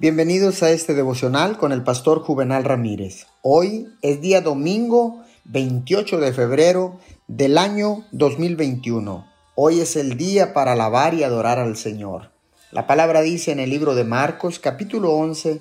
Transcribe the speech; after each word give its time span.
Bienvenidos 0.00 0.62
a 0.62 0.70
este 0.70 0.94
devocional 0.94 1.58
con 1.58 1.72
el 1.72 1.82
pastor 1.82 2.20
Juvenal 2.20 2.64
Ramírez. 2.64 3.26
Hoy 3.42 3.86
es 4.00 4.22
día 4.22 4.40
domingo 4.40 5.22
28 5.44 6.16
de 6.20 6.32
febrero 6.32 6.98
del 7.28 7.58
año 7.58 8.06
2021. 8.12 9.26
Hoy 9.56 9.80
es 9.80 9.96
el 9.96 10.16
día 10.16 10.54
para 10.54 10.72
alabar 10.72 11.12
y 11.12 11.22
adorar 11.22 11.58
al 11.58 11.76
Señor. 11.76 12.30
La 12.72 12.86
palabra 12.86 13.20
dice 13.20 13.52
en 13.52 13.60
el 13.60 13.68
libro 13.68 13.94
de 13.94 14.04
Marcos 14.04 14.58
capítulo 14.58 15.12
11 15.12 15.60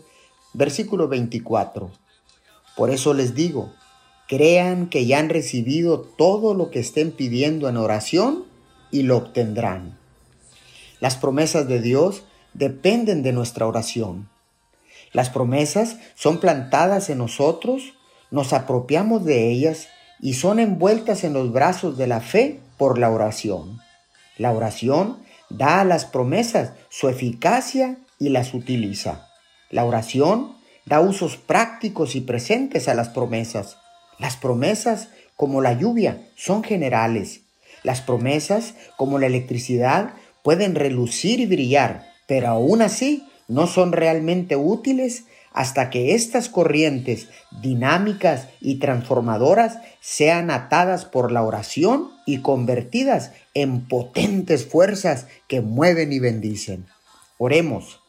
versículo 0.53 1.09
24. 1.09 1.91
Por 2.77 2.91
eso 2.91 3.13
les 3.13 3.35
digo, 3.35 3.73
crean 4.29 4.87
que 4.87 5.05
ya 5.05 5.19
han 5.19 5.27
recibido 5.27 5.99
todo 5.99 6.53
lo 6.53 6.71
que 6.71 6.79
estén 6.79 7.11
pidiendo 7.11 7.67
en 7.67 7.75
oración 7.75 8.45
y 8.89 9.01
lo 9.01 9.17
obtendrán. 9.17 9.99
Las 11.01 11.17
promesas 11.17 11.67
de 11.67 11.81
Dios 11.81 12.23
dependen 12.53 13.23
de 13.23 13.33
nuestra 13.33 13.67
oración. 13.67 14.29
Las 15.11 15.29
promesas 15.29 15.97
son 16.15 16.39
plantadas 16.39 17.09
en 17.09 17.17
nosotros, 17.17 17.93
nos 18.31 18.53
apropiamos 18.53 19.25
de 19.25 19.49
ellas 19.49 19.87
y 20.19 20.33
son 20.33 20.59
envueltas 20.59 21.23
en 21.23 21.33
los 21.33 21.51
brazos 21.51 21.97
de 21.97 22.07
la 22.07 22.21
fe 22.21 22.59
por 22.77 22.99
la 22.99 23.09
oración. 23.09 23.79
La 24.37 24.51
oración 24.51 25.19
da 25.49 25.81
a 25.81 25.85
las 25.85 26.05
promesas 26.05 26.73
su 26.89 27.09
eficacia 27.09 27.97
y 28.19 28.29
las 28.29 28.53
utiliza. 28.53 29.27
La 29.69 29.85
oración 29.85 30.55
da 30.85 31.01
usos 31.01 31.37
prácticos 31.37 32.15
y 32.15 32.21
presentes 32.21 32.87
a 32.87 32.93
las 32.93 33.09
promesas. 33.09 33.77
Las 34.17 34.35
promesas, 34.35 35.09
como 35.35 35.61
la 35.61 35.73
lluvia, 35.73 36.27
son 36.35 36.63
generales. 36.63 37.41
Las 37.83 38.01
promesas, 38.01 38.75
como 38.97 39.19
la 39.19 39.27
electricidad, 39.27 40.13
pueden 40.43 40.75
relucir 40.75 41.39
y 41.39 41.45
brillar, 41.45 42.08
pero 42.29 42.47
aún 42.47 42.83
así 42.83 43.27
no 43.47 43.65
son 43.65 43.91
realmente 43.91 44.55
útiles 44.55 45.25
hasta 45.51 45.89
que 45.89 46.13
estas 46.13 46.47
corrientes 46.47 47.27
dinámicas 47.59 48.49
y 48.61 48.75
transformadoras 48.75 49.79
sean 49.99 50.51
atadas 50.51 51.05
por 51.05 51.31
la 51.31 51.41
oración 51.41 52.11
y 52.27 52.41
convertidas 52.41 53.31
en 53.55 53.87
potentes 53.87 54.67
fuerzas 54.67 55.25
que 55.47 55.61
mueven 55.61 56.13
y 56.13 56.19
bendicen. 56.19 56.85
Oremos. 57.39 57.99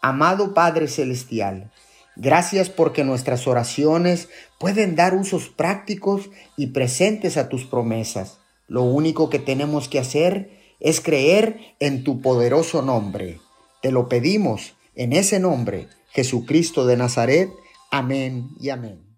Amado 0.00 0.54
Padre 0.54 0.88
Celestial, 0.88 1.70
gracias 2.16 2.70
porque 2.70 3.04
nuestras 3.04 3.46
oraciones 3.46 4.30
pueden 4.58 4.96
dar 4.96 5.14
usos 5.14 5.50
prácticos 5.50 6.30
y 6.56 6.68
presentes 6.68 7.36
a 7.36 7.50
tus 7.50 7.66
promesas. 7.66 8.38
Lo 8.68 8.84
único 8.84 9.28
que 9.28 9.38
tenemos 9.38 9.86
que 9.90 9.98
hacer 9.98 10.76
es 10.80 11.02
creer 11.02 11.74
en 11.78 12.04
tu 12.04 12.22
poderoso 12.22 12.80
nombre. 12.80 13.38
Te 13.80 13.90
lo 13.90 14.08
pedimos 14.08 14.74
en 14.94 15.12
ese 15.12 15.40
nombre, 15.40 15.88
Jesucristo 16.10 16.86
de 16.86 16.96
Nazaret. 16.96 17.50
Amén 17.90 18.50
y 18.60 18.70
amén. 18.70 19.09